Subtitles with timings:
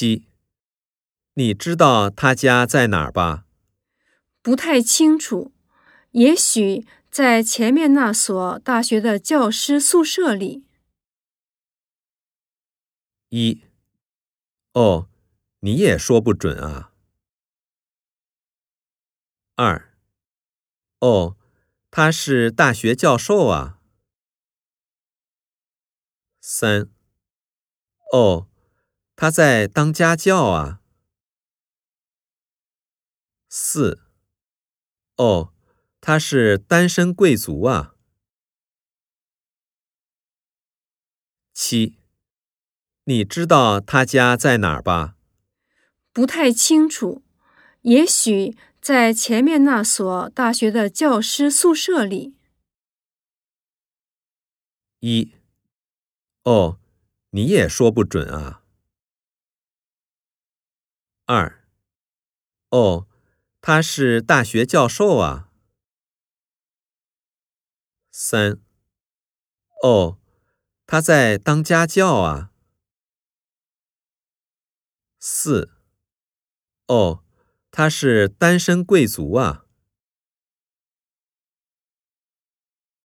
[0.00, 0.26] 七，
[1.34, 3.44] 你知道他家在哪儿吧？
[4.40, 5.52] 不太清楚，
[6.12, 10.64] 也许在前面那所大学的教师宿舍里。
[13.28, 13.60] 一，
[14.72, 15.10] 哦，
[15.58, 16.94] 你也说不准啊。
[19.56, 19.94] 二，
[21.00, 21.36] 哦，
[21.90, 23.78] 他是大学教授啊。
[26.40, 26.88] 三，
[28.10, 28.49] 哦，
[29.20, 30.80] 他在当家教啊。
[33.50, 34.00] 四，
[35.16, 35.52] 哦，
[36.00, 37.94] 他是单身贵族啊。
[41.52, 41.98] 七，
[43.04, 45.16] 你知道他家在哪儿吧？
[46.14, 47.22] 不太清楚，
[47.82, 52.38] 也许在前面那所大学的教师宿舍里。
[55.00, 55.34] 一。
[56.44, 56.80] 哦，
[57.32, 58.59] 你也说不准啊。
[61.32, 61.64] 二，
[62.70, 63.06] 哦，
[63.60, 65.48] 他是大学教授啊。
[68.10, 68.60] 三，
[69.84, 70.18] 哦，
[70.88, 72.50] 他在当家教啊。
[75.20, 75.70] 四，
[76.88, 77.22] 哦，
[77.70, 79.64] 他是单身贵族啊。